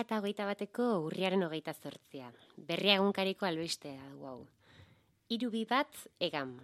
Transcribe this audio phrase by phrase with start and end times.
[0.00, 2.30] eta hogeita bateko urriaren hogeita zortzia.
[2.56, 4.38] Berria egunkariko albistea du hau.
[5.28, 6.56] Hiru bi bat egam.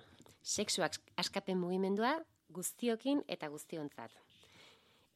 [0.43, 2.17] Sexuak askapen mugimendua
[2.49, 4.13] guztiokin eta guztiontzat.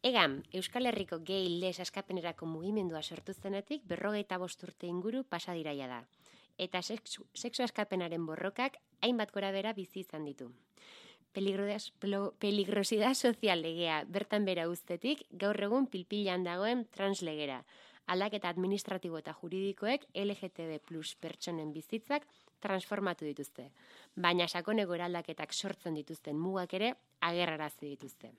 [0.03, 6.01] Egam, Euskal Herriko gehi les askapenerako mugimendua sortu zenetik berrogeita bosturte inguru pasadiraia da.
[6.57, 10.51] Eta sexu, sexu askapenaren borrokak hainbat gora bera bizi izan ditu.
[11.33, 17.62] Peligrosidad sozial legea bertan bera ustetik gaur egun pilpilan dagoen translegera,
[18.12, 22.27] aldaketa administratibo eta juridikoek LGTB plus pertsonen bizitzak
[22.61, 23.70] transformatu dituzte.
[24.16, 28.34] Baina sakoneko eraldaketak sortzen dituzten mugak ere agerrarazi dituzte.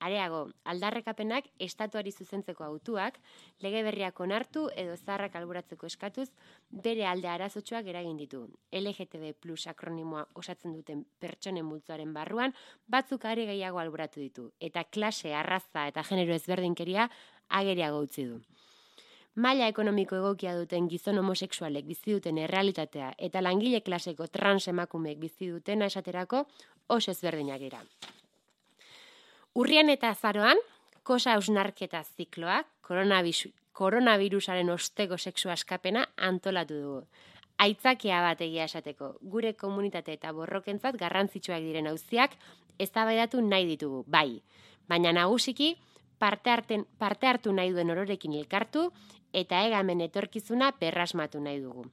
[0.00, 0.38] Areago,
[0.72, 3.18] aldarrekapenak estatuari zuzentzeko autuak,
[3.60, 6.30] lege berriak onartu edo zarrak alburatzeko eskatuz,
[6.86, 8.46] bere alde arazotxoak eragin ditu.
[8.80, 12.56] LGTB plus akronimoa osatzen duten pertsonen multzoaren barruan,
[12.88, 14.48] batzuk are gehiago alburatu ditu.
[14.58, 17.10] Eta klase, arraza eta genero ezberdinkeria
[17.60, 18.40] ageriago utzi du
[19.34, 25.50] maila ekonomiko egokia duten gizon homosexualek bizi duten errealitatea eta langile klaseko trans emakumeek bizi
[25.50, 26.46] dutena esaterako
[26.88, 27.80] oso ezberdinak dira.
[29.54, 30.58] Urrian eta azaroan,
[31.02, 32.66] kosa ausnarketa zikloak,
[33.72, 37.02] koronavirusaren osteko sexu askapena antolatu dugu.
[37.58, 42.36] Aitzakia bat egia esateko, gure komunitate eta borrokentzat garrantzitsuak diren auziak
[42.78, 44.40] eztabaidatu nahi ditugu, bai.
[44.88, 45.74] Baina nagusiki,
[46.18, 48.90] parte, harten, parte hartu nahi duen ororekin elkartu
[49.32, 51.86] eta egamen etorkizuna perrasmatu nahi dugu.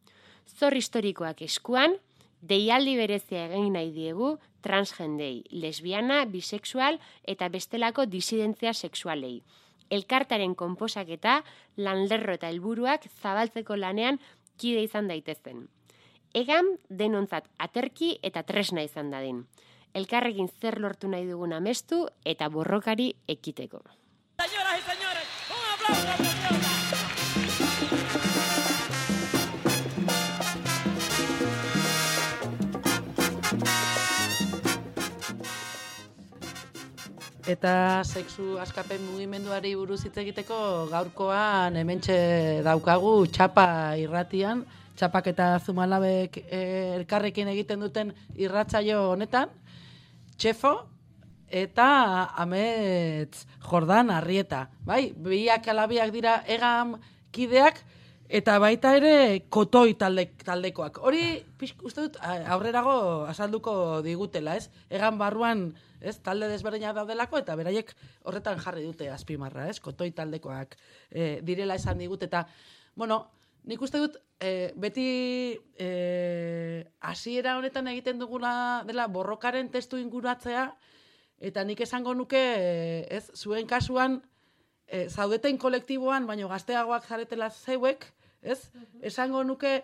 [0.48, 1.98] Zor historikoak eskuan,
[2.42, 9.42] deialdi berezia egin nahi diegu transgendei, lesbiana, bisexual eta bestelako disidentzia sexualei.
[9.90, 11.44] Elkartaren konposaketa,
[11.78, 14.20] lanlerro eta helburuak zabaltzeko lanean
[14.58, 15.68] kide izan daitezen.
[16.36, 19.46] Egan denontzat aterki eta tresna izan dadin.
[19.96, 23.82] Elkarrekin zer lortu nahi dugun amestu eta borrokari ekiteko.
[24.38, 26.37] Señoras y señores, un aplauso
[37.48, 40.58] Eta sexu askapen mugimenduari buruz hitz egiteko
[40.92, 42.18] gaurkoan hementxe
[42.66, 44.66] daukagu txapa irratian,
[45.00, 46.60] txapak eta zumalabek e,
[46.98, 49.56] elkarrekin egiten duten irratzaio honetan,
[50.36, 50.74] txefo
[51.48, 51.88] eta
[52.44, 54.66] ametz jordan arrieta.
[54.84, 56.98] Bai, biak alabiak dira egam
[57.32, 57.80] kideak,
[58.28, 59.12] Eta baita ere
[59.48, 60.98] kotoi talde, taldekoak.
[61.00, 61.22] Hori,
[61.64, 62.18] uste dut,
[62.52, 64.68] aurrerago azalduko digutela, ez?
[64.92, 65.70] Egan barruan,
[66.02, 67.94] ez, talde desberdinak daudelako, eta beraiek
[68.24, 69.80] horretan jarri dute azpimarra, ez?
[69.84, 70.78] Kotoi taldekoak
[71.10, 72.46] e, direla esan digut, eta,
[72.96, 73.24] bueno,
[73.68, 75.08] nik uste dut, e, beti
[75.80, 75.90] e,
[77.02, 80.70] hasiera honetan egiten duguna dela borrokaren testu inguratzea,
[81.40, 82.44] eta nik esango nuke,
[83.10, 84.22] ez, zuen kasuan,
[84.88, 88.08] e, zaudeten kolektiboan, baino gazteagoak zaretela zeuek,
[88.42, 88.60] ez?
[89.02, 89.82] Esango nuke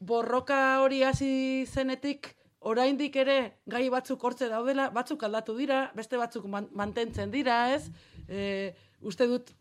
[0.00, 3.38] borroka hori hasi zenetik oraindik ere
[3.70, 7.90] gai batzuk hortze daudela, batzuk aldatu dira, beste batzuk mantentzen dira, ez?
[8.28, 8.72] E,
[9.04, 9.52] uste dut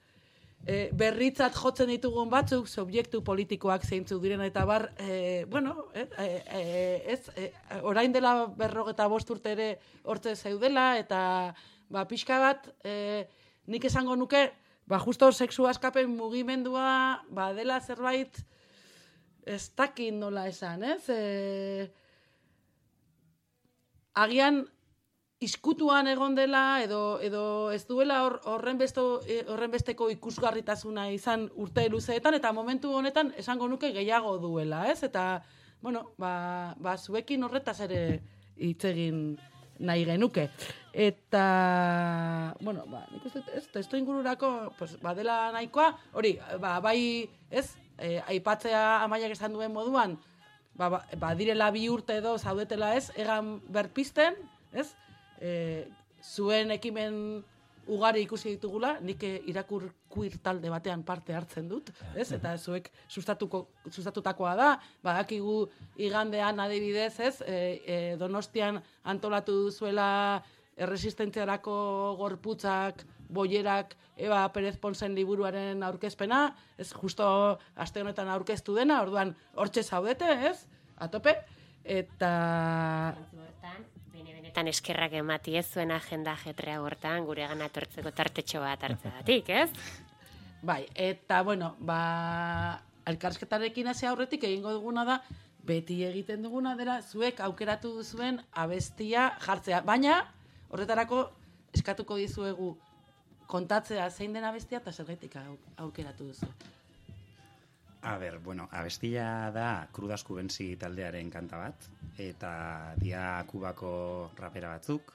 [0.65, 6.63] e, berritzat jotzen ditugun batzuk, subjektu politikoak zeintzu diren eta bar, e, bueno, e, e,
[7.15, 7.51] ez, e,
[7.83, 9.69] orain dela berrogeta bost urte ere
[10.03, 11.19] hortze zeudela, eta
[11.91, 13.25] ba, pixka bat, e,
[13.67, 14.47] nik esango nuke,
[14.87, 18.39] ba, justo sexu askapen mugimendua, ba, dela zerbait,
[19.43, 21.03] ez dakin nola esan, ez?
[21.11, 21.91] E,
[24.13, 24.63] agian,
[25.43, 31.85] iskutuan egon dela, edo, edo ez duela horren, besto, e, horren besteko ikusgarritasuna izan urte
[31.91, 35.01] luzeetan, eta momentu honetan esango nuke gehiago duela, ez?
[35.03, 35.43] Eta,
[35.81, 38.21] bueno, ba, ba zuekin horretaz ere
[38.55, 39.35] hitz egin
[39.83, 40.47] nahi genuke.
[40.93, 41.45] Eta,
[42.61, 48.19] bueno, ba, nik uste, ez, testo ingururako, pues, badela nahikoa, hori, ba, bai, ez, e,
[48.21, 50.15] aipatzea amaiak esan duen moduan,
[50.75, 54.37] ba, ba, ba, direla bi urte edo zaudetela ez, egan berpisten,
[54.73, 54.91] ez,
[55.39, 55.85] e,
[56.23, 57.43] zuen ekimen
[57.91, 62.29] ugari ikusi ditugula, nik irakur queer talde batean parte hartzen dut, ez?
[62.31, 64.69] Eta zuek sustatuko, sustatutakoa da,
[65.03, 65.57] badakigu
[65.99, 67.35] igandean adibidez, ez?
[67.41, 70.07] E, e, donostian antolatu duzuela
[70.79, 71.75] erresistentziarako
[72.17, 76.43] gorputzak, boierak, Eba Perez Ponsen liburuaren aurkezpena,
[76.77, 77.25] ez justo
[77.75, 80.67] aste honetan aurkeztu dena, orduan hortxe zaudete, ez?
[81.01, 81.33] Atope.
[81.83, 82.29] Eta
[84.53, 89.69] benetan eskerrak emati ez zuen agenda jetrea hortan gure gana etortzeko tartetxo bat hartzadatik, ez?
[90.61, 92.79] Bai, eta bueno, ba,
[93.09, 95.17] alkarsketarekin hasi aurretik egingo duguna da,
[95.65, 99.81] beti egiten duguna dela, zuek aukeratu duzuen abestia jartzea.
[99.81, 100.21] Baina,
[100.69, 101.25] horretarako,
[101.73, 102.77] eskatuko dizuegu
[103.47, 105.37] kontatzea zein den abestia eta zergaitik
[105.77, 106.49] aukeratu duzu.
[108.03, 111.85] A ber, bueno, abestia da krudasku benzi taldearen kanta bat,
[112.19, 112.51] eta
[112.99, 113.93] dia kubako
[114.35, 115.13] rapera batzuk,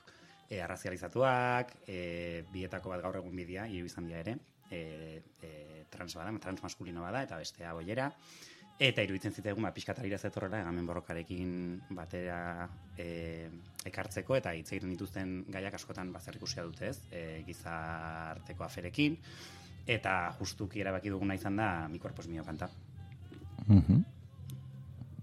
[0.48, 4.38] e, arrazializatuak, e, bietako bat gaur egun bidia, hiru izan dira ere,
[4.70, 4.80] e,
[5.42, 5.52] e,
[5.92, 8.08] trans bada, trans maskulino bada, eta bestea boiera,
[8.78, 13.48] eta iruditzen zitegun, ba, pixkatarira zetorrela, egamen borrokarekin batera e,
[13.90, 19.18] ekartzeko, eta hitz egiten dituzten gaiak askotan bazar ikusia dute ez, e, gizarteko aferekin,
[19.88, 22.68] eta justuki erabaki duguna izan da mi cuerpo es mío kanta.
[23.66, 23.82] Mhm.
[23.92, 24.04] Mm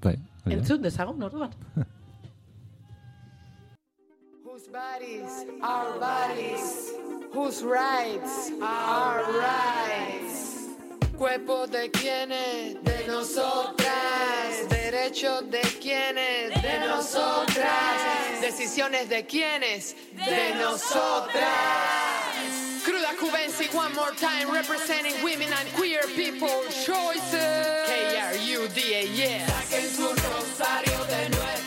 [0.05, 0.19] bai.
[0.45, 1.51] Entzun dezagun orduan.
[4.45, 6.93] Whose bodies are bodies,
[7.33, 10.69] whose rights are rights.
[11.17, 12.75] Cuerpo de quienes,
[13.05, 14.69] de nosotras.
[14.69, 18.41] Derechos de quienes, de nosotras.
[18.41, 21.43] Decisiones de quienes, de nosotras.
[22.83, 27.87] Cruda Cubensi, one more time, representing women and queer people choices.
[27.87, 29.49] K-R-U-D-A, yes.
[29.49, 31.64] Saquen su rosario de nuestro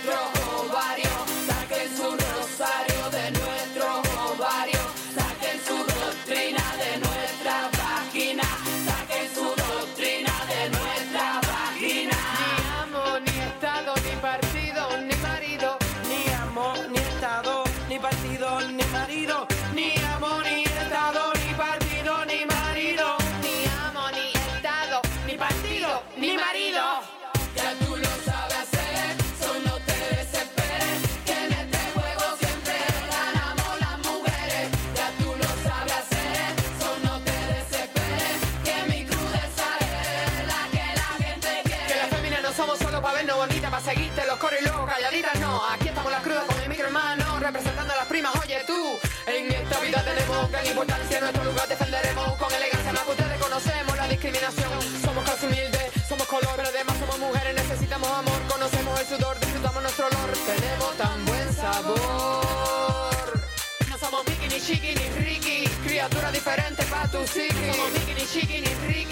[50.47, 51.21] gran importancia.
[51.21, 52.93] Nuestro lugar defenderemos con elegancia.
[52.93, 54.71] Más que ustedes conocemos la discriminación.
[55.05, 57.55] Somos clase humilde, somos color, pero además somos mujeres.
[57.55, 60.31] Necesitamos amor, conocemos el sudor, disfrutamos nuestro olor.
[60.47, 61.99] Tenemos tan buen sabor.
[63.91, 65.69] No somos Mickey, ni Chiqui, ni Ricky.
[65.85, 67.73] Criatura diferente pa' tu psiqui.
[67.73, 69.08] Somos Mickey, ni Chiqui, ni Ricky.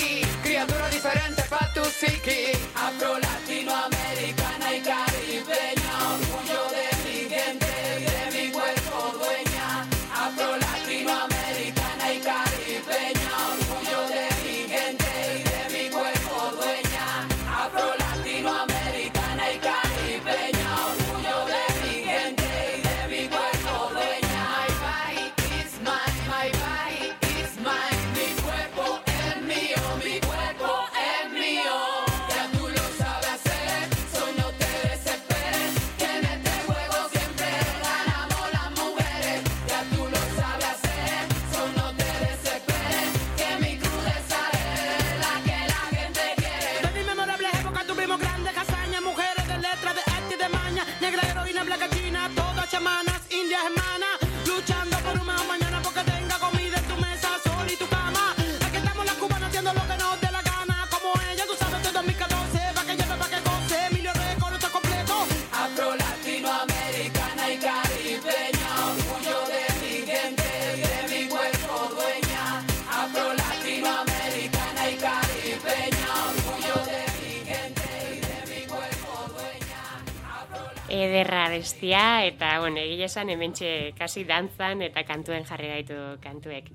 [81.86, 86.72] Bestia, eta, bueno, egia esan hementxe kasi dantzan eta kantuen jarri gaitu kantuek.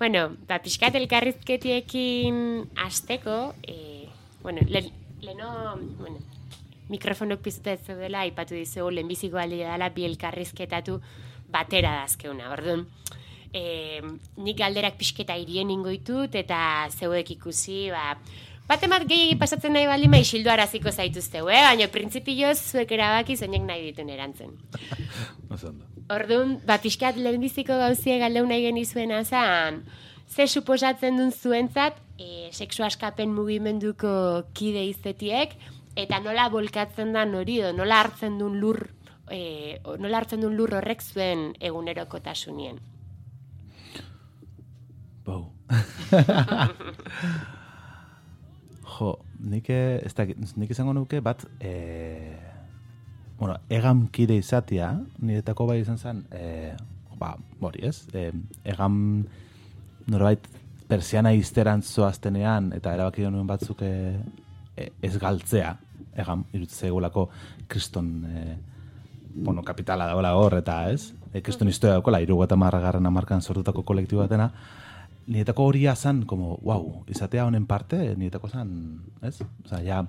[0.00, 2.40] Bueno, ba, pixkat elkarrizketiekin
[2.74, 4.08] azteko, e,
[4.42, 4.82] bueno, le,
[5.22, 6.18] leno, bueno,
[6.90, 10.98] mikrofonok piztuta ez zeudela, aipatu dizugu, lehenbiziko aldi dela bi elkarrizketatu
[11.54, 12.88] batera dazkeuna, orduan.
[13.54, 14.02] E,
[14.42, 18.16] nik galderak pixketa irien ingoitut, eta zeuek ikusi, ba,
[18.68, 21.60] Bate bat gehiagi pasatzen nahi baldin bai xildu araziko zaituzteu, eh?
[21.66, 24.54] baina printzipioz zuek erabaki zeinek nahi ditun erantzen.
[26.14, 29.82] Orduan, ba, pixkat lehenbiziko gauzie galdeu nahi genizuena zan,
[30.28, 34.12] ze suposatzen duen zuentzat, e, seksu askapen mugimenduko
[34.54, 35.56] kide izetiek,
[35.98, 38.86] eta nola bolkatzen da hori, nola hartzen duen lur,
[39.28, 42.78] e, nola hartzen duen lur horrek zuen egunerokotasunien.
[45.26, 45.50] Bau.
[48.98, 52.36] jo, nik, eh, ez dakit, nik izango nuke bat, e,
[53.38, 56.74] bueno, egam kide izatia, niretako bai izan zen, e,
[57.18, 58.28] ba, hori ez, e,
[58.74, 58.96] egam
[60.10, 60.46] norbait
[60.88, 63.92] persiana izteran zoaztenean, eta erabaki nuen batzuk e,
[64.76, 65.72] ez galtzea,
[66.18, 67.28] egam, egulako
[67.70, 68.44] kriston e,
[69.34, 71.12] bueno, kapitala dagoela hor, eta ez?
[71.32, 74.50] E, kriston historia dagoela, irugu eta marragarren amarkan sortutako kolektibo batena,
[75.26, 78.72] nietako horia zan, como, wow, izatea honen parte, nietako zan,
[79.22, 79.38] ez?
[79.64, 80.02] Osa, ja,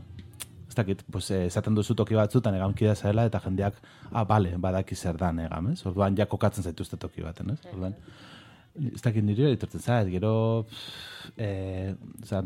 [0.68, 3.78] ez dakit, pues, eh, esaten duzu toki batzutan egamkidea zarela, eta jendeak,
[4.12, 5.86] ah, bale, badaki zer dan egam, ez?
[5.86, 7.62] Orduan, ja kokatzen zaituzte toki baten, ez?
[7.74, 7.96] Orduan,
[8.94, 10.34] ez dakit nire hori etortzen zait, gero,
[11.38, 11.94] eh,
[12.24, 12.44] oza,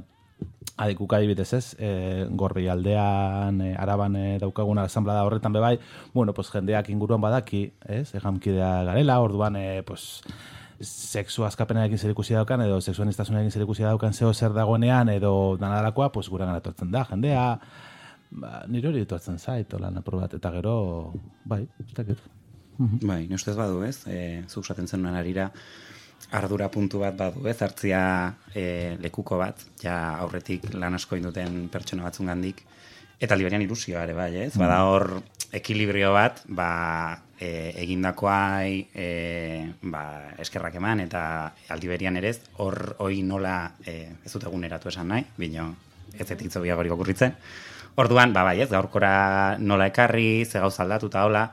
[0.78, 1.90] adikuk adibidez ez, e,
[2.38, 5.80] gorri aldean, e, araban e, daukaguna asamblada horretan bebai,
[6.14, 10.22] bueno, pues jendeak inguruan badaki, ez, egamkidea garela, orduan, e, pues,
[10.81, 16.12] sexu askapenarekin zer ikusi daukan, edo sexuanistasunarekin zer ikusi daukan zeo zer dagoenean, edo danarakoa,
[16.13, 17.43] pues, gura gara etortzen da, jendea,
[18.31, 20.77] ba, nire hori etortzen zait, lan apur bat, eta gero,
[21.46, 22.24] bai, ez dakit.
[22.77, 25.50] Bai, ni ustez badu ez, e, zuk esaten zenuen arira,
[26.38, 28.01] ardura puntu bat badu ez, hartzia
[28.53, 32.62] e, lekuko bat, ja aurretik lan asko induten pertsona batzungandik,
[33.17, 34.51] eta liberian ilusioa ere bai, ez?
[34.62, 35.07] Bada hor
[35.56, 39.08] ekilibrio bat, ba, e, egindakoai e,
[39.82, 40.04] ba,
[40.44, 41.22] eskerrak eman, eta
[41.74, 45.70] aldi berian ere ez, hor hoi nola, e, ez dut eguneratu esan nahi, bino,
[46.18, 47.36] ez etitzo biagorik okurritzen.
[47.98, 51.50] Orduan, ba, bai, ez, gaurkora nola ekarri, ze gauza aldatu eta hola,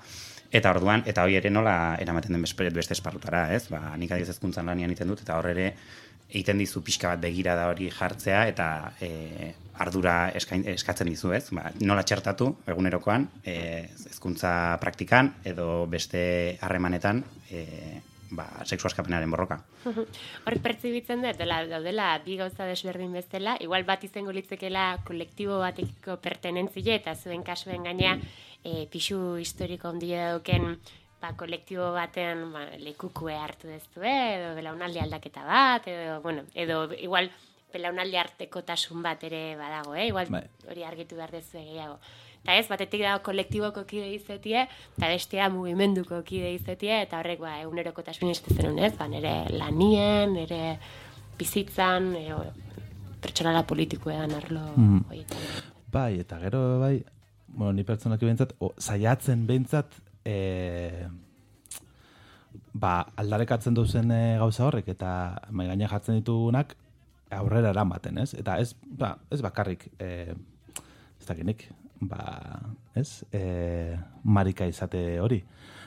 [0.55, 3.65] Eta orduan, eta hori ere nola eramaten den beste, esparrutara, ez?
[3.73, 5.73] Ba, nik adiz ezkuntzan lanian egiten dut, eta hor ere
[6.35, 8.67] egiten dizu pixka bat begira da hori jartzea, eta
[9.01, 11.47] e, ardura eskain, eskatzen dizu, ez?
[11.55, 13.55] Ba, nola txertatu, egunerokoan, e,
[14.11, 14.51] ezkuntza
[14.83, 16.25] praktikan, edo beste
[16.67, 17.63] harremanetan, e,
[18.35, 19.61] ba, seksu askapenaren borroka.
[20.45, 26.19] Hor pertsibitzen dut, dela, daudela bi gauza desberdin bezala, igual bat izango litzekela kolektibo batekiko
[26.25, 28.19] pertenentzile eta zuen kasuen gainea
[28.65, 30.75] e, pixu historiko ondia dauken
[31.25, 37.31] ba, kolektibo baten ba, lekukue hartu dezue, edo belaunaldi aldaketa bat, edo, bueno, edo igual
[37.75, 40.09] belaunaldi artekotasun bat ere badago, eh?
[40.11, 40.45] igual Bai.
[40.71, 41.99] hori argitu behar dezu gehiago.
[42.45, 44.67] Eta ez, batetik dago kolektiboko kide izetie,
[44.99, 50.77] eta bestea mugimenduko kide izetie, eta horrek ba, egunerokotasun iztezen ez, ba, nire lanien, nire
[51.41, 52.37] bizitzan, e,
[53.25, 54.67] pertsonala politikoean arlo
[55.09, 55.49] horietan.
[55.95, 56.99] Bai, eta gero bai,
[57.49, 61.07] bueno, ni pertsonaki behintzat, o, saiatzen behintzat, e,
[62.73, 65.11] ba, aldarekatzen duzen e, gauza horrek, eta
[65.51, 66.77] mai gainean jartzen ditugunak,
[67.35, 68.33] aurrera eramaten, ez?
[68.39, 70.35] Eta ez, ba, ez bakarrik, e,
[71.21, 71.67] ez dakinik,
[72.01, 72.61] ba,
[72.95, 73.25] ez?
[73.33, 75.43] E, marika izate hori.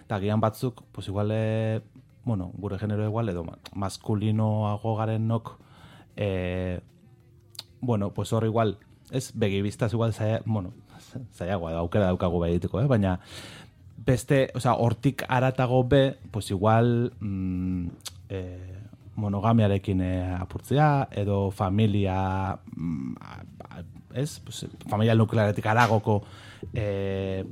[0.05, 1.81] Eta gian batzuk, pues igual, e,
[2.25, 5.57] bueno, gure genero igual, edo ma- maskulinoago garen nok,
[6.15, 6.81] e,
[7.81, 8.77] bueno, pues hor igual,
[9.11, 10.73] ez, begibiztaz igual zaila, bueno,
[11.33, 12.87] zailagoa da, aukera daukagu egiteko, eh?
[12.87, 13.19] baina
[13.97, 17.87] beste, o sea, hortik aratago be, pues igual mm,
[18.29, 18.77] eh,
[19.15, 23.15] monogamiarekin eh, apurtzea, edo familia, mm,
[24.13, 26.23] ez, pues, familia nuklearetik aragoko
[26.73, 27.43] eh,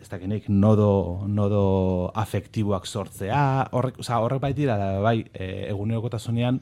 [0.00, 6.60] ez dakinik, nodo, nodo afektiboak sortzea, horrek, o sea, horrek bai dira, bai, eh, egunerokotasunean,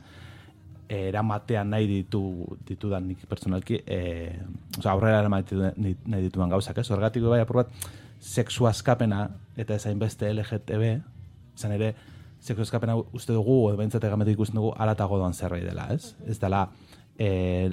[0.90, 2.20] eramatean nahi ditu
[2.66, 3.98] ditudan nik pertsonalki, e,
[4.78, 6.88] oza, aurrera eramatean nahi ditudan gauzak, ez?
[6.90, 7.70] Horregatik bai apur bat,
[8.20, 9.24] sexu askapena
[9.56, 10.94] eta ezain beste LGTB,
[11.56, 11.94] izan ere,
[12.40, 16.14] sexu askapena uste dugu, edo behintzat egametik ikusten dugu, alatago doan zerbait dela, ez?
[16.28, 16.66] Ez dela,
[17.18, 17.70] e,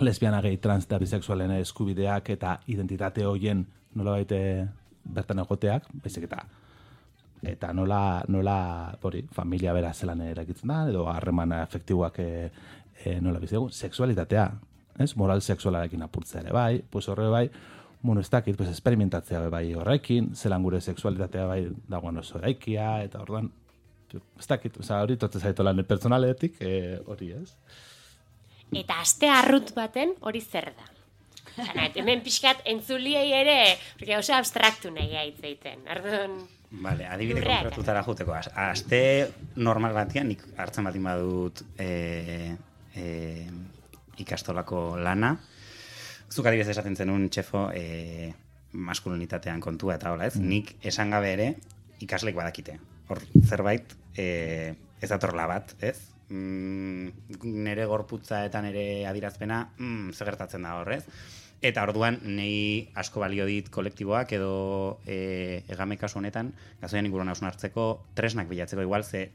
[0.00, 3.64] lesbiana gehi trans da bisexualen eskubideak eta identitate hoien
[3.98, 4.40] nola baite
[5.04, 6.44] bertan egoteak, baizik eta
[7.48, 8.58] eta nola, nola
[9.06, 12.30] hori, familia bera zelan erakitzen da, edo harreman afektiboak e,
[13.04, 14.48] e, nola bizi dugu, sexualitatea,
[14.98, 15.12] ez?
[15.16, 17.44] Moral sexualarekin apurtzea ere bai, pues horre bai,
[18.02, 23.22] bueno, ez dakit, pues experimentatzea bai horrekin, zelan gure sexualitatea bai dagoen oso eraikia, eta
[23.24, 23.50] orduan,
[24.14, 27.50] ez dakit, oza, hori totzen zaitu lan pertsonaletik, e, hori ez?
[28.76, 30.86] Eta aste arrut baten hori zer da.
[31.58, 33.58] Zana, hemen pixkat entzuliei ere,
[33.98, 35.82] porque oso abstraktu nahi hitz egiten.
[35.90, 36.38] Orduan,
[36.70, 38.34] Vale, adibide konkretutara juteko.
[38.36, 39.00] Aste
[39.56, 42.56] normal batean, nik hartzen bat badut e,
[42.92, 43.06] e,
[44.20, 45.32] ikastolako lana.
[46.28, 48.32] Zuk adibidez esaten zenun, txefo, e,
[48.72, 50.36] maskulinitatean kontua eta hola ez.
[50.36, 51.48] Nik esan gabe ere,
[52.04, 52.78] ikaslek badakite.
[53.08, 55.96] Hor, zerbait, e, ez datorla bat, ez?
[56.28, 57.08] Mm,
[57.64, 61.04] nere gorputza eta nere adirazpena, mm, zer gertatzen da horrez?
[61.64, 68.04] Eta orduan, nei asko balio dit kolektiboak edo e, egame kasu honetan, gazoian inguruan hartzeko
[68.14, 69.30] tresnak bilatzeko igual, ze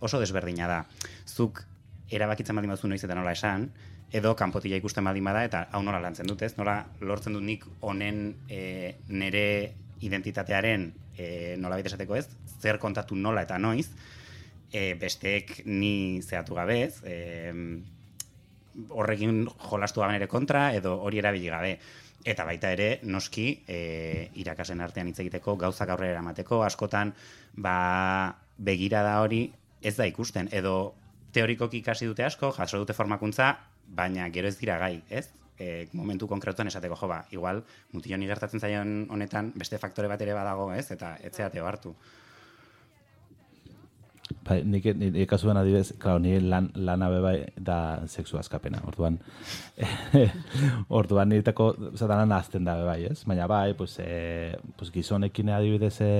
[0.00, 0.80] oso desberdina da.
[1.26, 1.62] Zuk
[2.10, 3.68] erabakitzen baldin bazu noiz eta nola esan,
[4.12, 6.54] edo kanpotila ikusten baldin bada, eta hau nola lantzen dut, ez?
[6.56, 9.44] Nola lortzen dut nik honen e, nere
[10.00, 12.26] identitatearen e, nola esateko ez,
[12.60, 13.88] zer kontatu nola eta noiz,
[14.72, 17.16] e, besteek ni zehatu gabe ez, e,
[18.88, 21.78] horrekin jolastu gaben ere kontra, edo hori erabili gabe.
[22.28, 27.12] Eta baita ere, noski, e, irakasen artean hitz egiteko, gauzak aurrera eramateko, askotan,
[27.54, 29.46] ba, begirada hori
[29.82, 30.94] ez da ikusten, edo
[31.32, 33.52] teorikoki ikasi dute asko, jaso dute formakuntza,
[33.88, 35.28] baina gero ez dira gai, ez?
[35.58, 40.36] E, momentu konkretuan esateko, jo ba, igual, mutiloni gertatzen zaion honetan, beste faktore bat ere
[40.36, 40.86] badago, ez?
[40.94, 41.94] Eta etzeateo hartu.
[44.44, 47.78] Bai, nik, nik, kasuan adibidez, claro, ni lan, lana be bai da
[48.08, 48.80] sexu askapena.
[48.88, 49.18] Orduan,
[51.00, 53.22] orduan niretako zatanan azten da be bai, ez?
[53.28, 56.12] Baina bai, pues, e, pues gizonekin adibidez e,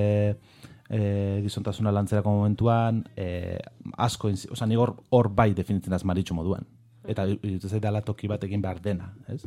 [0.88, 1.00] e,
[1.44, 3.58] gizontasuna lantzerako momentuan, e,
[3.96, 6.66] asko, osea, nik hor, hor bai definitzen az maritxu moduan.
[7.08, 9.40] Eta iruditzen zait dela toki bat egin behar dena, ez?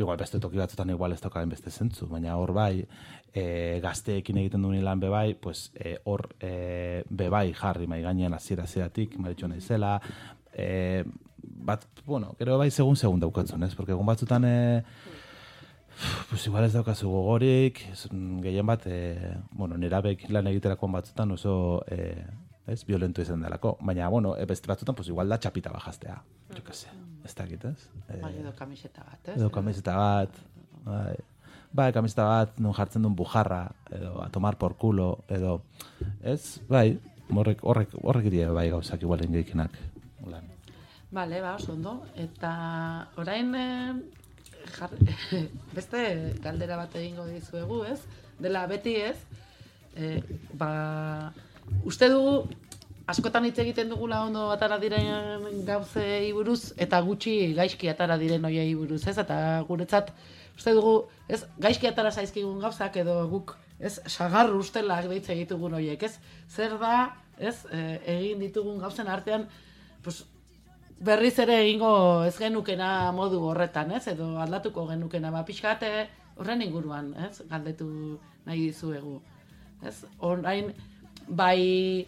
[0.00, 2.86] Igual beste toki batzutan igual ez daukaden beste zentzu, baina hor bai,
[3.34, 3.44] e,
[3.84, 9.18] gazteekin egiten duen lan bebai, pues, e, hor e, bebai jarri mai gainean hasiera hasieratik
[9.20, 9.98] maritxo naizela,
[10.54, 11.04] e,
[11.42, 13.74] bat, bueno, gero bai segun segun daukatzen, ez?
[13.74, 14.58] Porque egun batzutan e,
[16.30, 17.82] pues igual ez daukazu gogorik,
[18.42, 22.14] gehien bat, e, bueno, nerabek lan egiterakoan batzutan oso, e,
[22.70, 23.76] ez, violento izan delako.
[23.80, 26.20] Baina, bueno, e, beste batzutan, pues igual da txapita bajastea.
[26.56, 26.92] Jo que sé,
[27.24, 27.88] ez dakit, ez?
[28.08, 29.36] E, Bai, edo kamiseta bat, ez?
[29.38, 30.40] edo kamiseta bat,
[30.84, 31.16] bai,
[31.72, 35.60] bai, kamiseta bat, nun jartzen duen bujarra, edo a tomar por culo, edo,
[36.22, 36.98] ez, bai,
[37.30, 39.76] horrek, horrek, horrek irie bai gauzak igualen gehikenak.
[40.30, 40.48] Lan.
[41.10, 41.96] Bale, ba, oso ondo.
[42.14, 42.50] Eta
[43.18, 43.94] orain eh,
[44.76, 44.94] jar,
[45.76, 46.02] beste
[46.42, 48.00] galdera bat egingo dizuegu, ez?
[48.40, 49.16] Dela beti ez,
[49.96, 50.20] eh,
[50.54, 51.32] ba,
[51.84, 52.48] uste dugu
[53.10, 58.74] askotan hitz egiten dugula ondo atara diren gauzei buruz eta gutxi gaizki atara diren hoiei
[58.74, 59.16] buruz, ez?
[59.18, 60.12] Eta guretzat
[60.56, 60.94] uste dugu,
[61.28, 66.18] ez, gaizki atara zaizkigun gauzak edo guk ez sagarru ustelak deitze egitugun hoiek, ez?
[66.48, 69.48] Zer da, ez, eh, egin ditugun gauzen artean,
[70.04, 70.24] pues,
[71.00, 74.06] berriz ere egingo ez genukena modu horretan, ez?
[74.12, 77.40] Edo aldatuko genukena, ba, pixkate horren inguruan, ez?
[77.48, 77.88] Galdetu
[78.44, 79.20] nahi dizuegu.
[79.82, 80.04] Ez?
[80.18, 80.74] Orain,
[81.28, 82.06] bai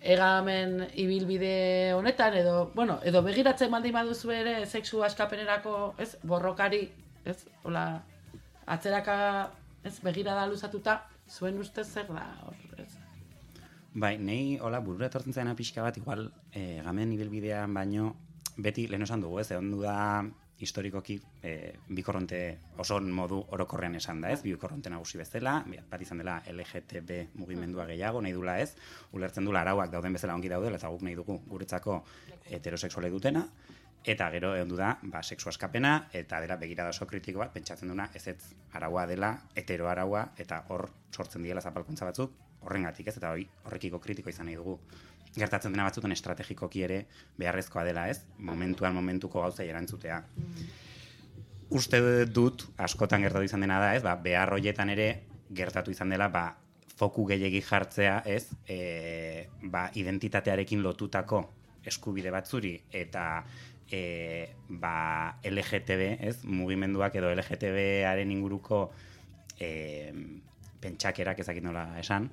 [0.00, 6.86] egamen ibilbide honetan, edo, bueno, edo begiratzen baldin baduzu ere sexu askapenerako, ez, borrokari,
[7.28, 7.84] ez, hola,
[8.66, 9.50] atzeraka,
[9.84, 12.94] ez, begirada luzatuta, zuen ustez zer da, hor, ez?
[13.92, 18.14] Bai, nei, hola, burura etortzen zaina pixka bat, igual, e, gamen ibilbidean baino,
[18.56, 19.98] beti, lehen esan dugu, ez, egon da
[20.60, 22.40] historikoki e, bikorronte
[22.78, 25.58] oso modu orokorrean esan da, ez, bikorronte nagusi bezala,
[25.90, 28.74] bat izan dela LGTB mugimendua gehiago, nahi dula ez,
[29.16, 32.02] ulertzen dula arauak dauden bezala ongi daudela, eta guk nahi dugu guretzako
[32.50, 33.46] heterosexuale dutena,
[34.04, 38.10] eta gero egon da, ba, sexu askapena, eta dela begirada oso kritiko bat, pentsatzen duna,
[38.14, 38.38] ez ez
[38.72, 44.00] araua dela, hetero araua, eta hor sortzen diela zapalkuntza batzuk, horrengatik ez, eta hori horrekiko
[44.00, 44.78] kritiko izan nahi dugu.
[45.36, 47.04] Gertatzen dena batzutan estrategikoki ere
[47.38, 50.22] beharrezkoa dela ez, momentuan momentuko gauzai erantzutea.
[51.70, 55.10] Uste dut, askotan gertatu izan dena da ez, ba, behar hoietan ere
[55.54, 56.48] gertatu izan dela, ba,
[57.00, 61.44] foku gehiegi jartzea ez, e, ba, identitatearekin lotutako
[61.86, 63.44] eskubide batzuri eta
[63.90, 68.88] e, ba, LGTB, ez, mugimenduak edo LGTB-aren inguruko
[69.58, 69.70] e,
[70.80, 72.30] pentsakerak ezakit nola esan,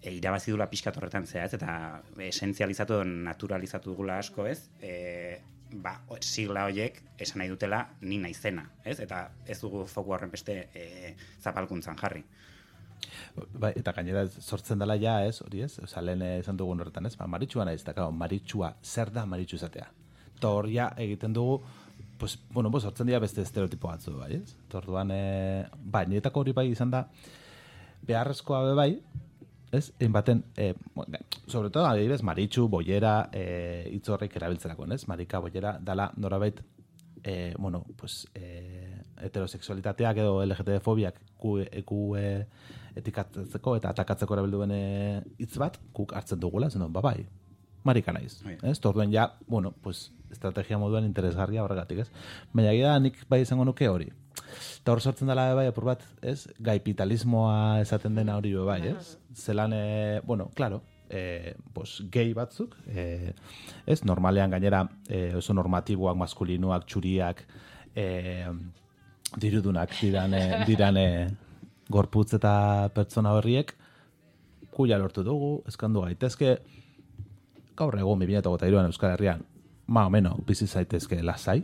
[0.00, 5.40] e, irabazi dula pixkat horretan ez, eta esentzializatu edo naturalizatu dugula asko, ez, e,
[5.72, 10.68] ba, sigla horiek esan nahi dutela ni naizena, ez, eta ez dugu foku horren beste
[10.74, 12.24] e, zapalkuntzan jarri.
[13.34, 17.16] Bai, eta gainera sortzen dela ja, ez, hori ez, oza, lehen esan dugun horretan, ez,
[17.18, 19.88] ba, maritxua naiz, eta, maritxua, zer da maritxu izatea?
[20.36, 21.60] Eta hor ja egiten dugu,
[22.18, 24.56] pues, bueno, pues, sortzen dira beste estereotipo batzu, bai, ez?
[24.68, 25.64] Eta orduan, e,
[25.96, 27.06] bai, niretako hori bai izan da,
[28.06, 28.90] beharrezkoa be bai,
[29.72, 35.06] ez, egin baten, e, bueno, sobre todo, adibidez, maritxu, boiera, e, hitz horrek erabiltzerako, ez?
[35.08, 36.60] Marika, boiera, dala norabait,
[37.24, 42.46] e, bueno, pues, e, heterosexualitateak edo LGTB-fobiak ku, ku e,
[42.98, 44.82] etikatzeko eta atakatzeko erabilduen e,
[45.38, 47.22] hitz bat, guk hartzen dugula, zen ba bai,
[47.84, 48.40] marika naiz.
[48.62, 48.78] Ez?
[48.80, 52.10] Ta Orduan ja, bueno, pues, estrategia moduan interesgarria horregatik, ez?
[52.52, 54.10] Baina egia da, nik bai izango nuke hori.
[54.82, 56.46] Eta hor sortzen dela bai, apur bat, ez?
[56.62, 59.16] Gaipitalismoa esaten dena hori bai, ez?
[59.34, 63.34] Zelan, e, bueno, claro, e, pues, gay batzuk, e,
[63.86, 64.02] ez?
[64.04, 67.44] Normalean gainera e, oso normatiboak, maskulinoak, txuriak,
[67.94, 68.46] e,
[69.36, 71.08] dirudunak diran, e, diran e,
[71.92, 73.74] gorputz eta pertsona horriek,
[74.72, 76.56] kuia lortu dugu, eskandu gaitezke,
[77.76, 79.44] gaur egun 2023an Euskal Herrian,
[79.86, 81.62] ma o menos, bizi zaitezke lasai,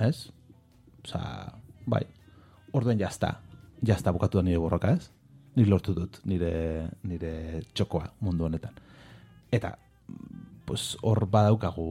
[0.00, 0.28] ez?
[1.04, 1.20] Osa,
[1.86, 2.02] bai,
[2.72, 3.36] orduen jazta,
[3.86, 5.10] jazta bukatu da nire borroka, ez?
[5.56, 6.52] Nik lortu dut nire,
[7.08, 8.74] nire txokoa mundu honetan.
[9.52, 9.76] Eta,
[10.66, 11.88] pues, hor badaukagu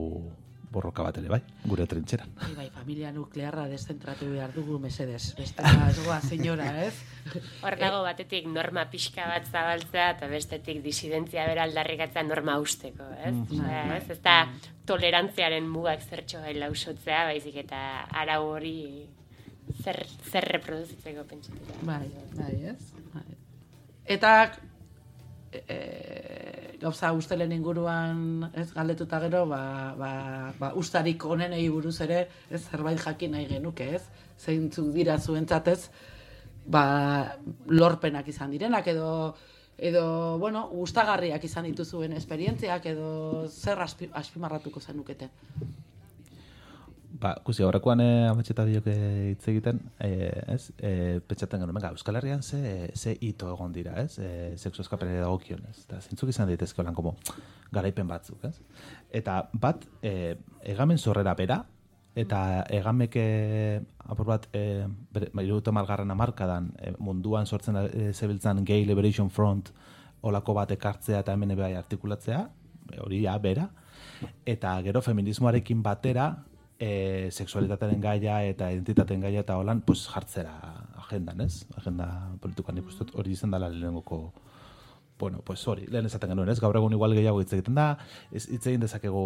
[0.76, 2.32] borroka bat ere, bai, gure trintxeran.
[2.40, 5.32] Bai, bai, familia nuklearra deszentratu behar dugu mesedes.
[5.38, 6.94] Bestela, ez goa, senyora, ez?
[7.64, 13.34] Hor dago batetik norma pixka bat zabaltzea eta bestetik disidentzia bera aldarrikatzea norma usteko, ez?
[13.46, 14.38] Osea, ez, ez da
[14.86, 17.80] tolerantziaren mugak zertxo gaila usotzea, baizik eta
[18.22, 18.76] arau hori
[19.82, 21.82] zer, zer reproduzitzeko pentsatzea.
[21.88, 22.92] Bai, bai, ez?
[23.14, 23.26] Bai.
[24.16, 24.32] Eta
[25.68, 30.12] e, gauza ustelen inguruan ez galdetuta gero, ba, ba,
[30.58, 34.02] ba ustarik onenei buruz ere, ez zerbait jakin nahi genuke, ez?
[34.38, 35.80] Zeintzuk dira zuentzat ez,
[36.66, 36.84] ba,
[37.66, 39.10] lorpenak izan direnak edo
[39.78, 45.28] edo, bueno, gustagarriak izan dituzuen esperientziak edo zer aspi, aspimarratuko zenukete.
[47.16, 48.96] Ba, kusi, horrekoan eh, ametxeta biok eh,
[49.30, 50.72] hitz egiten, eh, ez?
[50.84, 54.18] Eh, pentsatzen genuen, venga, Euskal Herrian ze, ze hito egon dira, ez?
[54.20, 55.86] Eh, sexu eskapenari dagokion, ez?
[55.86, 57.14] Eta zintzuk izan daitezke holan, como,
[57.72, 58.58] garaipen batzuk, ez?
[59.16, 60.34] Eta bat, eh,
[60.74, 61.62] egamen zorrera bera,
[62.16, 62.40] eta
[62.72, 68.84] egamek eh, apur bat, eh, ba, irutu malgarren amarkadan, eh, munduan sortzen eh, zebiltzan Gay
[68.84, 69.70] Liberation Front
[70.20, 72.42] olako bat ekartzea eta hemen bai artikulatzea,
[73.04, 73.70] hori ja, bera,
[74.44, 76.28] eta gero feminismoarekin batera,
[76.78, 80.56] e, sexualitatearen gaia eta identitateen gaia eta holan, pues jartzera
[81.06, 81.66] agendan, ez?
[81.76, 82.08] Agenda
[82.40, 84.32] politikoan dut hori izan dela lehenengoko
[85.18, 86.60] bueno, pues hori, lehen esaten genuen, ez?
[86.60, 87.94] Gaur egun igual gehiago hitz egiten da,
[88.30, 89.22] ez hitz egin dezakegu,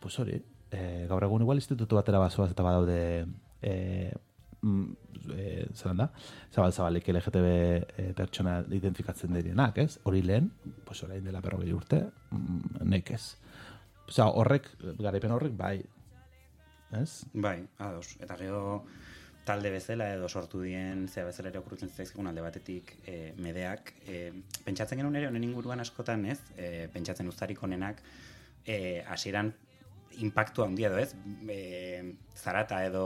[0.00, 0.38] pues hori,
[0.72, 3.26] e, gaur egun igual institutu batera bazoaz eta badaude
[3.60, 3.74] e,
[4.62, 4.86] mm,
[5.34, 6.08] e, zelan da,
[6.54, 9.98] zabal zabalik LGTB e, pertsona identifikatzen direnak, ez?
[10.08, 10.48] Hori lehen,
[10.88, 13.22] pues orain dela berrogei urte, mm, nekez.
[14.08, 15.76] Osea, horrek, garaipen horrek, bai,
[16.92, 17.24] ez?
[17.32, 18.16] Bai, ados.
[18.20, 18.84] Eta gero
[19.48, 23.94] talde bezala edo sortu dien zea bezala ere okurritzen zaizkigun alde batetik e, medeak.
[24.06, 24.32] E,
[24.66, 26.40] pentsatzen genuen ere honen inguruan askotan, ez?
[26.56, 28.02] E, pentsatzen uztarik honenak
[28.66, 29.54] e, hasieran
[30.18, 31.12] impactu handia edo ez,
[31.48, 33.04] e, zarata edo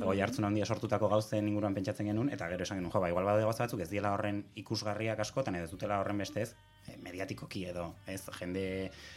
[0.00, 3.28] goi hartzun handia sortutako gauzen inguruan pentsatzen genuen, eta gero esan genuen, jo, ba, igual
[3.28, 6.50] badaude gauza batzuk ez diela horren ikusgarriak askotan, edo ez dutela horren bestez,
[6.86, 8.66] e, mediatikoki edo, ez, jende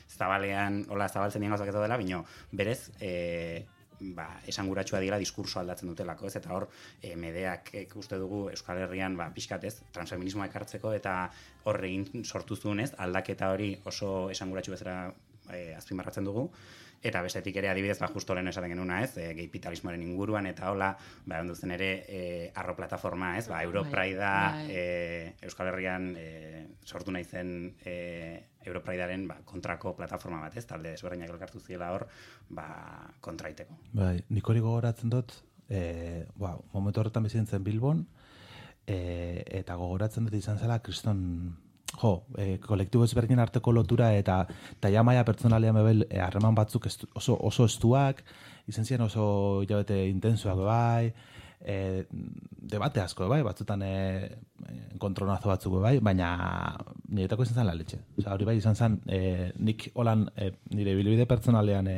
[0.07, 3.65] zabalean, hola, zabaltzen dien gauzak edo dela, bino, berez, e,
[4.17, 6.35] ba, esanguratsua dira diskurso aldatzen dutelako, ez?
[6.39, 6.67] Eta hor,
[7.01, 11.15] e, medeak e, uste dugu Euskal Herrian, ba, pixkat ez, transfeminismoa ekartzeko eta
[11.69, 12.91] hor egin sortu zuen, ez?
[12.97, 14.97] Aldaketa hori oso esanguratsu bezala
[15.49, 16.49] e, azpimarratzen dugu.
[17.01, 20.91] Eta bestetik ere adibidez, ba, justo lehen esaten genuna, ez, e, geipitalismoaren inguruan, eta hola,
[21.25, 22.21] ba, ondu zen ere, e,
[22.53, 24.67] arro plataforma, ez, ba, Europraida, bai.
[24.69, 26.27] e, Euskal Herrian e,
[26.85, 27.95] sortu nahi zen e,
[28.65, 32.05] Europraidaren ba, kontrako plataforma bat, ez, talde desberdinak elkartu ziela hor,
[32.53, 32.67] ba,
[33.25, 33.79] kontraiteko.
[33.97, 35.33] Bai, nik hori gogoratzen dut,
[35.69, 38.05] e, ba, momentu horretan bizi nintzen Bilbon,
[38.85, 41.23] e, eta gogoratzen dut izan zela kriston,
[41.97, 44.45] jo, e, kolektibo ezberdinen arteko lotura eta
[44.79, 48.23] taia maia pertsonalean bebel e, harreman batzuk estu, oso, oso estuak,
[48.71, 49.25] izan ziren oso
[49.65, 51.11] hilabete intensuak bai,
[51.61, 52.05] e,
[52.73, 53.93] debate asko bai, batzutan e,
[55.01, 56.31] kontronazo batzuk bai, baina
[57.09, 58.01] niretako izan zen la letxe.
[58.17, 61.97] Osa, hori bai izan zen, e, nik holan e, nire bilbide pertsonalean e,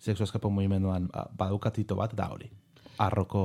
[0.00, 2.50] sexu eskapo mugimenduan ba, badukatito bat da hori.
[3.00, 3.42] Arroko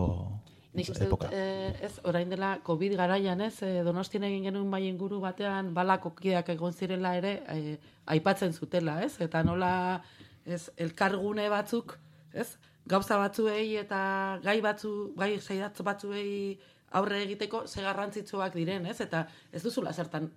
[0.76, 4.84] Nik uste dut, eh, ez, orain dela COVID garaian, ez, eh, donostien egin genuen bai
[4.88, 10.02] inguru batean balako kideak egon zirela ere, eh, aipatzen zutela, ez, eta nola,
[10.46, 11.98] ez, elkargune batzuk,
[12.34, 16.60] ez, gauza batzuei eta gai batzu, gai zeidatz batzuei
[16.92, 20.30] aurre egiteko ze garrantzitsuak diren, ez, eta ez duzula zertan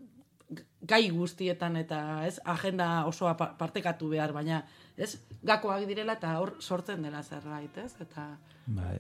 [0.88, 4.62] gai guztietan eta ez agenda osoa pa- partekatu behar, baina
[4.96, 7.92] ez gakoak direla eta hor sortzen dela zerbait, ez?
[8.01, 8.31] Eta
[8.66, 8.96] Bai,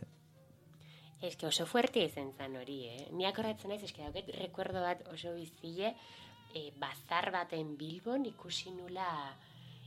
[1.20, 3.06] Ez que oso fuerte izan zen hori, eh?
[3.10, 5.94] Ni akordatzen naiz, eske dauket rekuerdo bat oso bizile,
[6.54, 9.08] e, bazar baten Bilbon ikusi nula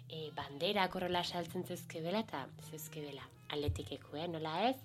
[0.10, 4.28] e, banderak horrela saltzen zezkebela eta zezkebela atletikeko, eh?
[4.28, 4.78] Nola ez,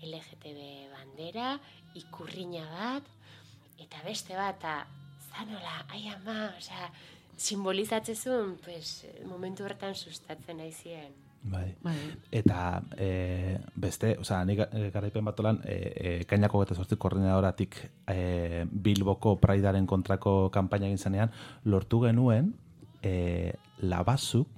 [0.00, 1.52] LGTB bandera,
[2.00, 3.14] ikurriña bat,
[3.84, 4.76] eta beste bat, eta
[5.30, 6.88] zanola, ai ama, osea,
[7.36, 11.12] simbolizatzezun, pues, momentu hortan sustatzen naizien.
[11.42, 11.74] Bai.
[11.80, 11.96] Bai.
[12.30, 17.78] Eta e, beste, osea, nik eh, garaipen bat olan, e, e, kainako eta sortzi koordinadoratik
[18.12, 21.32] e, Bilboko Praidaren kontrako kanpaina egin zanean,
[21.64, 22.52] lortu genuen
[23.02, 24.48] e, labazuk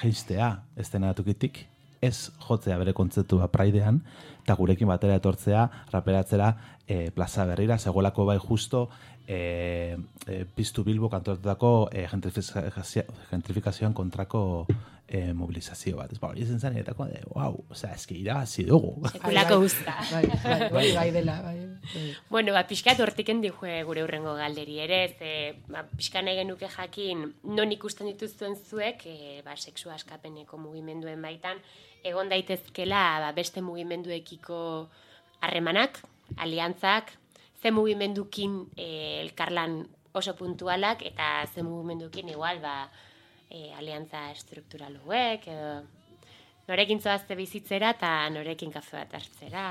[0.00, 1.64] jeistea estenatukitik,
[2.00, 4.00] ez jotzea bere kontzeptua Praidean,
[4.44, 6.54] eta gurekin batera etortzea, raperatzera
[6.86, 8.88] e, plaza berrira, zegoelako bai justo
[9.26, 14.42] e, e, piztu Bilbo kantoratutako e, gentrifikazio, gentrifikazioan kontrako
[15.10, 16.12] e, mobilizazio bat.
[16.14, 18.92] Ez ba, hori zen zen, eta de, wow, osea, eski irabazi dugu.
[19.10, 19.96] Sekulako guzta.
[20.12, 21.56] Bai, bai, bai, bai dela, bai.
[21.66, 22.04] bai.
[22.30, 25.32] Bueno, ba, pixkat hortiken dihue gure urrengo galderi ere, ze,
[25.66, 31.58] ba, pixka nahi genuke jakin, non ikusten dituzuen zuek, e, ba, sexu askapeneko mugimenduen baitan,
[32.06, 34.62] egon daitezkela ba, beste mugimenduekiko
[35.42, 35.98] harremanak,
[36.38, 37.10] aliantzak,
[37.60, 39.82] ze mugimendukin e, elkarlan
[40.14, 42.86] oso puntualak, eta ze mugimendukin igual, ba,
[43.50, 45.72] e, aliantza struktural hauek, edo
[46.70, 49.64] norekin zoazte bizitzera eta norekin kafe bat hartzera.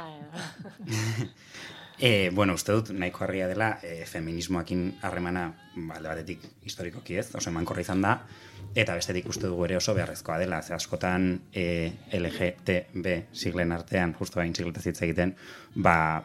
[2.00, 7.30] E, bueno, uste dut nahiko harria dela e, feminismoakin harremana ba, alde batetik historikoki ez,
[7.36, 8.18] oso emankorra izan da,
[8.76, 14.40] eta bestetik uste dugu ere oso beharrezkoa dela, ze askotan e, LGTB siglen artean, justu
[14.40, 15.36] bain sigletaz hitz egiten,
[15.76, 16.24] ba,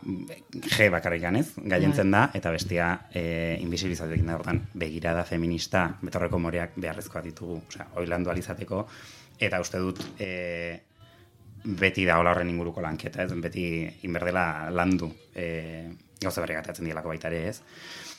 [0.53, 6.39] G bakarrik ganez, gaientzen da, eta bestia e, invisibilizatu egin da, ordan, begirada feminista, betorreko
[6.39, 8.85] moreak beharrezkoa ditugu, osea, oilandu alizateko,
[9.41, 10.81] eta uste dut, e,
[11.65, 13.33] beti da hola horren inguruko lanketa, ez?
[13.41, 13.65] Beti
[14.05, 15.47] inberdela landu e,
[16.21, 17.63] gauza berri gatatzen dielako baita ere, ez?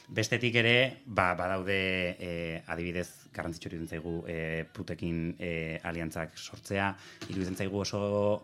[0.08, 1.78] Bestetik ere, ba, badaude
[2.20, 2.32] e,
[2.70, 6.92] adibidez garrantzitsu iruditzen zaigu e, putekin e, aliantzak sortzea,
[7.30, 8.02] iruditzen zaigu oso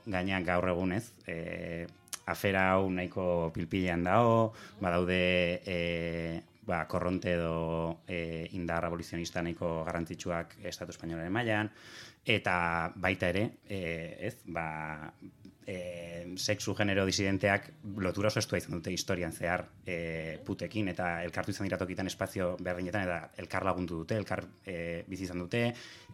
[0.08, 1.86] gaina gaur egunez, e,
[2.26, 5.22] afera hau nahiko pilpilean dago, badaude
[5.66, 5.78] e,
[6.66, 11.70] ba, korronte edo e, indar abolizionista nahiko garrantzitsuak Estatu Espainolaren mailan,
[12.26, 12.56] eta
[12.96, 13.82] baita ere, e,
[14.30, 14.66] ez, ba,
[15.68, 21.54] e, sexu genero disidenteak lotura oso estua izan dute historian zehar e, putekin, eta elkartu
[21.54, 25.64] izan dira tokitan espazio berdinetan, eta elkar lagundu dute, elkar e, bizi izan dute,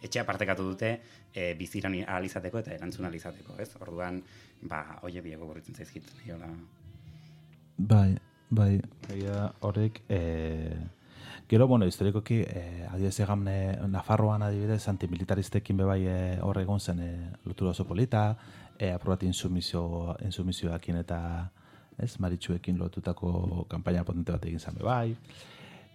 [0.01, 0.91] etxea partekatu dute,
[1.33, 3.69] e, biziran ahal izateko eta erantzun ahal izateko, ez?
[3.79, 4.21] Orduan,
[4.63, 6.51] ba, oie biego gorritzen zaizkit, niola.
[7.77, 8.17] Bai,
[8.49, 8.73] bai,
[9.13, 10.21] egia horrek, e,
[11.49, 16.99] gero, bueno, historikoki, e, adibidez egan e, Nafarroan adibidez, antimilitaristekin bebai e, hor egon zen
[16.99, 17.11] e,
[17.45, 18.37] lotura oso polita,
[18.77, 21.19] e, aprobat insumizio, insumizioakin eta
[21.97, 25.15] ez, maritxuekin lotutako kanpaina potente bat egin zen bebai.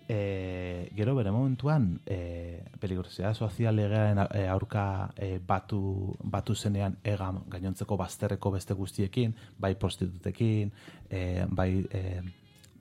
[0.09, 4.19] E, gero bere momentuan, e, peligrosidad sozial legearen
[4.51, 10.73] aurka e, batu, batu zenean egan gainontzeko bazterreko beste guztiekin, bai prostitutekin,
[11.09, 12.03] e, bai e,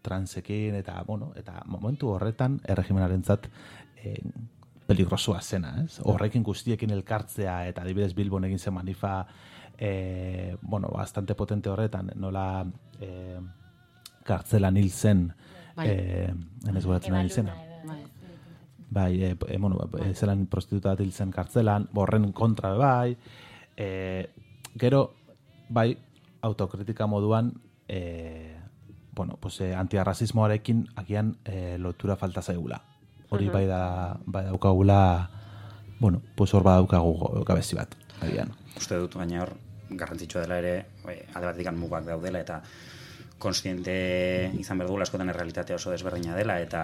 [0.02, 3.48] transekin, eta, bueno, eta momentu horretan erregimenarentzat
[4.04, 4.16] e,
[4.88, 6.00] peligrosua zena, ez?
[6.04, 9.26] Horrekin guztiekin elkartzea, eta adibidez Bilbon egin zen manifa,
[9.78, 12.66] e, bueno, bastante potente horretan, nola
[13.00, 13.40] e,
[14.24, 15.32] kartzelan hil zen,
[15.76, 15.88] Bai.
[15.90, 16.34] eh,
[16.68, 17.56] enez goratzen ari izena.
[17.86, 18.02] Bai.
[18.92, 23.16] Bai, e, e, bueno, e, zelan prostituta bat hil zen kartzelan, borren kontra bai,
[23.78, 24.30] e,
[24.76, 25.14] gero,
[25.70, 25.96] bai,
[26.42, 27.54] autokritika moduan,
[27.88, 28.61] e,
[29.16, 32.82] bueno, pues, e, antiarrazismoarekin agian e, lotura falta zaigula.
[33.30, 35.30] Hori bai da, bai daukagula,
[36.00, 38.52] bueno, pues hor badaukagu gabezi bat, agian.
[38.78, 39.54] uste dut baina hor
[39.90, 40.74] garrantzitsua dela ere
[41.08, 42.62] e, alde batetik mugak daudela eta
[43.42, 43.96] konstiente
[44.60, 46.84] izan behar dugula askotan errealitatea oso desberdina dela eta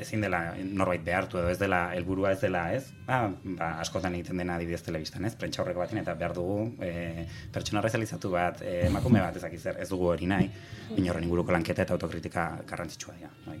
[0.00, 2.84] ezin dela norbait behartu edo ez dela helburua ez dela, ez?
[3.06, 3.22] Ba,
[3.58, 5.34] ba, askotan egiten dena adibidez telebistan, ez?
[5.40, 9.80] Prentsa horreko baten eta behar dugu e, pertsona realizatu bat, e, emakume bat ezak zer,
[9.82, 10.50] ez dugu hori nahi,
[10.94, 13.32] baina horren inguruko lanketa eta autokritika garrantzitsua dira.
[13.46, 13.60] Bai.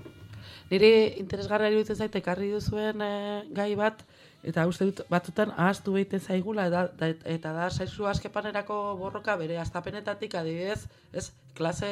[0.70, 4.04] Niri interesgarria iruditzen zait ekarri duzuen eh, gai bat,
[4.46, 9.58] eta uste dut batzutan ahaztu egiten zaigula, eta, da, eta da sexu askepanerako borroka bere
[9.58, 11.90] astapenetatik adibidez, ez, klase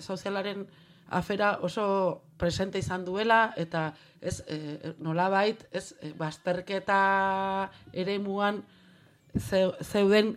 [0.00, 0.64] sozialaren
[1.08, 8.62] afera oso presente izan duela, eta ez, e, nolabait, ez, e, bazterketa ere muan
[9.34, 10.34] zeuden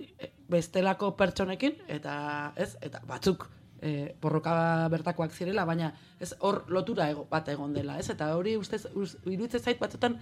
[0.49, 3.47] bestelako pertsonekin, eta ez, eta batzuk
[3.82, 8.10] e, borroka bertakoak zirela, baina ez hor lotura ego, bat egon dela, ez?
[8.10, 8.86] Eta hori ustez
[9.25, 10.17] iruditzen zait batzutan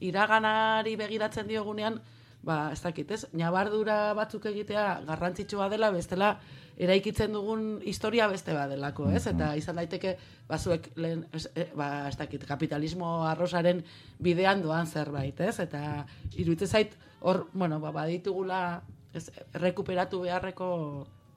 [0.00, 2.00] iraganari begiratzen diogunean,
[2.42, 3.26] ba, ez dakit, ez?
[3.36, 6.34] Nabardura batzuk egitea garrantzitsua dela, bestela
[6.80, 9.26] eraikitzen dugun historia beste badelako, ez?
[9.28, 10.14] Eta izan daiteke
[10.48, 13.82] bazuek lehen, ez, e, ba, ez dakit, kapitalismo arrosaren
[14.22, 15.58] bidean doan zerbait, ez?
[15.60, 18.80] Eta iruditzen zait hor, bueno, ba, baditugula
[19.12, 19.28] ez,
[19.60, 20.70] rekuperatu beharreko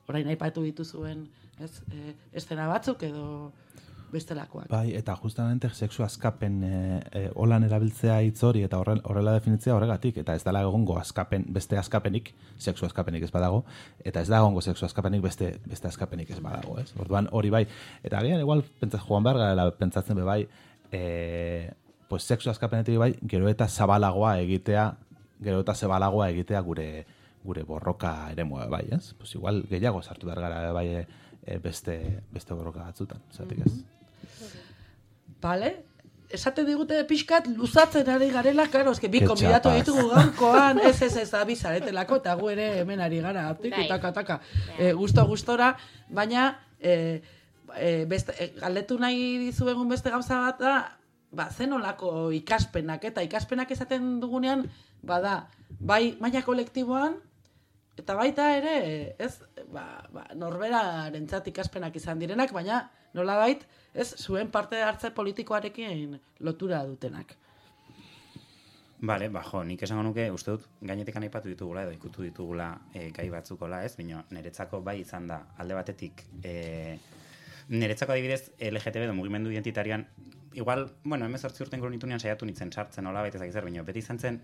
[0.08, 1.28] orain aipatu dituzuen
[1.60, 3.52] ez, e, estena batzuk edo
[4.14, 4.70] bestelakoak.
[4.72, 6.74] Bai, eta justamente sexu askapen e,
[7.12, 11.48] e, holan erabiltzea hitz hori eta horrela, horrela definitzea horregatik, eta ez dela egongo askapen,
[11.54, 13.64] beste askapenik, sexu askapenik ez badago,
[14.04, 16.94] eta ez da egongo sexu askapenik beste, beste askapenik ez badago, ez?
[17.00, 17.66] Orduan hori bai,
[18.04, 20.40] eta agian igual pentsaz, joan behar gara pentsatzen be bai,
[20.92, 21.74] e,
[22.08, 24.88] pues sexu askapenetik bai, gero eta zabalagoa egitea,
[25.44, 26.88] gero eta zabalagoa egitea gure
[27.44, 29.14] gure borroka eremua bai, ez?
[29.20, 31.98] Pues igual gehiago sartu behar gara bai e, beste,
[32.32, 33.74] beste borroka batzutan, zatik ez?
[35.44, 35.74] Bale?
[36.34, 41.30] Esaten digute pixkat luzatzen ari garela, karo, eske bi konbidatu ditugu gaurkoan, ez ez ez
[41.38, 43.86] abizaretelako, eta gu ere hemen ari gara, aptik, Bai.
[43.92, 44.40] taka, taka,
[44.80, 45.76] e, gusto gustora,
[46.10, 46.48] baina,
[46.82, 46.96] e,
[47.78, 50.74] e, beste, e, galdetu nahi dizuegun beste gauza bat da,
[51.30, 54.66] ba, zen olako ikaspenak, eta ikaspenak esaten dugunean,
[55.06, 55.36] bada,
[55.78, 57.20] bai maila kolektiboan,
[57.98, 58.76] Eta baita ere,
[59.22, 59.38] ez,
[59.70, 67.36] ba, ba, norberarentzat ikaspenak izan direnak, baina nolabait, ez, zuen parte hartze politikoarekin lotura dutenak.
[69.04, 73.10] Bale, ba, jo, nik esango nuke, uste dut, gainetik aipatu ditugula, edo ikutu ditugula e,
[73.12, 73.98] gai batzukola, ez?
[74.00, 76.54] Bino, niretzako bai izan da, alde batetik, e,
[77.70, 80.08] niretzako adibidez, LGTB edo mugimendu identitarian,
[80.56, 84.02] igual, bueno, hemen zortzi urten gero nitunean saiatu nintzen sartzen, nola baita zer, bino, beti
[84.02, 84.40] izan zen,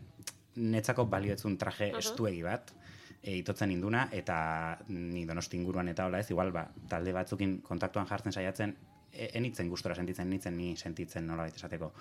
[0.59, 2.75] netzako balioetzun traje estuegi bat,
[3.23, 8.33] itotzen induna, eta ni donosti inguruan eta hola ez, igual, ba, talde batzukin kontaktuan jartzen
[8.33, 8.75] saiatzen,
[9.11, 11.91] e, enitzen gustora sentitzen, nitzen ni sentitzen nola esateko.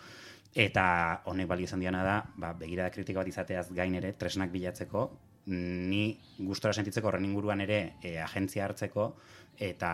[0.55, 0.85] Eta
[1.29, 5.09] honek balio izan diana da, ba, begirada kritiko bat izateaz gain ere, tresnak bilatzeko,
[5.49, 9.13] ni gustora sentitzeko horren inguruan ere e, agentzia hartzeko,
[9.59, 9.93] eta,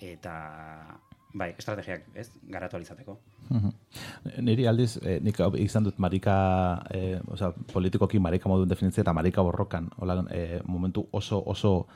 [0.00, 0.34] eta
[1.34, 3.16] bai, estrategiak, ez, garatu alizateko.
[4.46, 6.36] Niri aldiz, eh, nik izan dut marika,
[6.90, 11.86] eh, osea, politikoki marika modun definitzea eta marika borrokan, hola, eh, momentu oso, oso,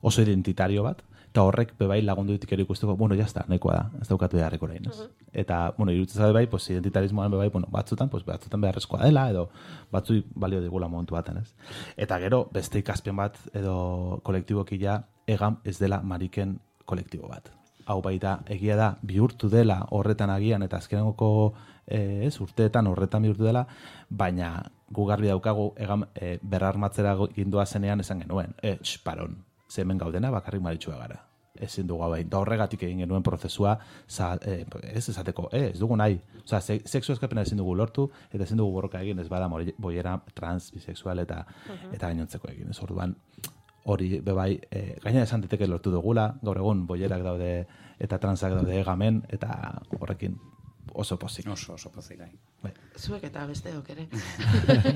[0.00, 4.08] oso identitario bat, eta horrek bebai lagundu ditik ere ikusteko, bueno, jazta, nahikoa da, ez
[4.08, 5.08] daukatu beharreko orain, ez?
[5.32, 9.48] Eta, bueno, irutzen zabe bai, pues, identitarismoan bebai, bueno, batzutan, pues, batzutan beharrezkoa dela, edo
[9.90, 11.50] batzui balio digula momentu baten, ez?
[11.96, 17.50] Eta gero, beste ikaspen bat, edo kolektiboki ja, egam ez dela mariken kolektibo bat
[17.86, 21.54] hau baita egia da bihurtu dela horretan agian eta azkenengoko
[21.86, 23.66] eh, ez urteetan horretan bihurtu dela,
[24.08, 24.62] baina
[24.94, 29.98] gu garbi daukagu egan e, berrarmatzera gindua zenean esan genuen, e, tx, paron, ze hemen
[29.98, 31.22] gaudena bakarrik maritxua gara.
[31.54, 32.28] Ezin dugu hau behin.
[32.30, 33.76] Da horregatik egin genuen prozesua,
[34.08, 36.18] za, e, ez esateko, e, ez dugu nahi.
[36.42, 40.16] Osa, se, sexu eskapena ezin dugu lortu, eta ezin dugu borroka egin, ez bada boiera
[40.34, 41.44] trans, bisexual eta,
[41.92, 42.74] eta gainontzeko egin.
[42.74, 43.14] Ez orduan,
[43.84, 47.52] hori bebai, e, gaina esan diteke lortu dugula, gaur egun boierak daude
[48.00, 50.38] eta transak daude egamen, eta horrekin
[50.94, 51.48] oso pozik.
[51.50, 52.22] Oso, oso pozik.
[52.62, 52.72] Bai.
[52.98, 54.06] Zuek eta besteok ere.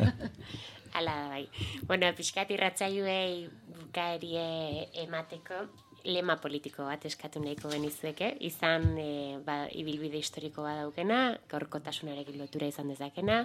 [0.97, 1.45] Hala da bai.
[1.87, 5.67] Bueno, pixkat irratzaioei bukaerie emateko
[6.09, 9.11] lema politiko bat eskatu nahiko genizueke, izan e,
[9.45, 11.21] ba, ibilbide historiko bat daukena,
[11.51, 13.43] gaurkotasunarekin lotura izan dezakena,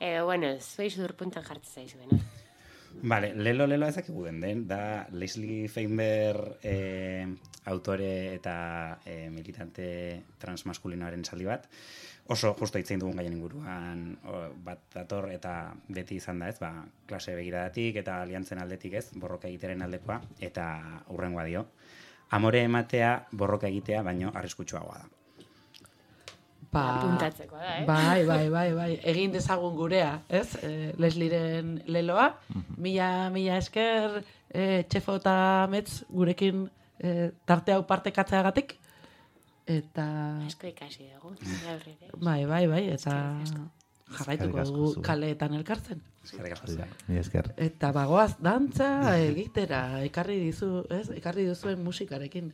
[0.00, 2.18] edo, bueno, zuei zurpuntan jartzen zaizuena.
[3.02, 7.26] Vale, lelo lelo ezakigu den da Leslie Feinberg eh,
[7.64, 9.86] autore eta eh, militante
[10.38, 11.68] transmaskulinoaren esaldi bat.
[12.30, 16.70] Oso justo hitzein dugun gaien inguruan o, bat dator eta beti izan da ez, ba,
[17.08, 20.68] klase begiradatik eta aliantzen aldetik ez, borroka egiteren aldekoa, eta
[21.10, 21.66] urrengoa dio.
[22.30, 25.21] Amore ematea borroka egitea baino arriskutsuagoa da.
[26.72, 27.84] Ba, Apuntatzeko da, eh?
[27.84, 28.92] Bai, bai, bai, bai.
[29.12, 30.54] Egin dezagun gurea, ez?
[30.64, 32.30] E, Lesliren leloa.
[32.80, 35.34] Mila, mila esker, e, txefo eta
[35.68, 36.64] metz gurekin
[36.96, 38.78] e, tarte hau partekatzeagatik.
[39.68, 40.06] Eta,
[40.48, 42.08] Asko ikasi dugu, gaur ere.
[42.16, 43.18] bai, bai, bai, eta
[44.16, 46.00] jarraituko dugu kaleetan elkartzen.
[46.24, 47.52] Eskerrik asko.
[47.68, 48.88] Eta bagoaz dantza
[49.20, 51.08] egitera, ekarri dizu, ez?
[51.20, 52.52] Ekarri duzuen musikarekin.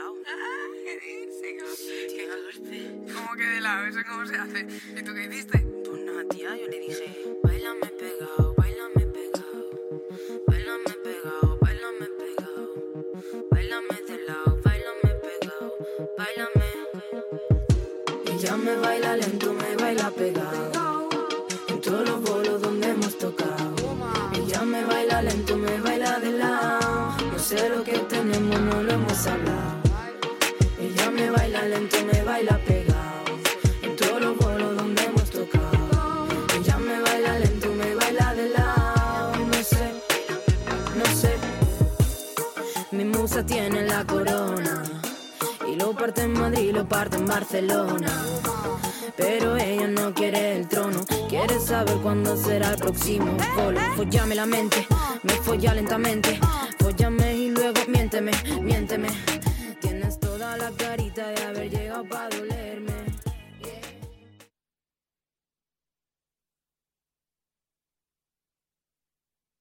[0.00, 0.70] Se me puso a bailar de lado.
[0.84, 2.12] ¿Qué dices?
[2.16, 3.12] ¡Qué golpe!
[3.12, 3.86] ¿Cómo que de lado?
[3.86, 4.66] ¿Eso cómo se hace?
[4.96, 5.58] ¿Y tú qué hiciste?
[5.58, 9.70] Pues nada, tía, yo le dije, bailame pegado, bailame pegado,
[10.46, 12.74] bailame pegado, bailame pegado,
[13.50, 15.76] bailame de lado, bailame pegado,
[16.16, 16.68] bailame.
[18.32, 21.08] Ella me baila lento, me baila pegado,
[21.68, 23.74] en todos los bolos donde hemos tocado.
[24.34, 27.16] Ella me baila lento, me baila de lado.
[27.32, 29.69] No sé lo que tenemos, no lo hemos hablado.
[31.30, 33.38] Me baila lento, me baila pegado.
[33.82, 36.26] En todos los bolos donde hemos tocado.
[36.58, 39.36] Ella me baila lento, me baila de lado.
[39.36, 39.92] No sé,
[40.96, 41.34] no sé.
[42.90, 44.82] Mi musa tiene la corona.
[45.68, 48.10] Y lo parte en Madrid, lo parte en Barcelona.
[49.16, 53.76] Pero ella no quiere el trono, quiere saber cuándo será el próximo gol.
[53.94, 54.84] Follame la mente,
[55.22, 56.40] me folla lentamente.
[56.80, 59.10] Follame y luego miénteme, miénteme.